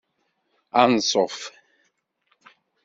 Anṣuf! 0.81 1.37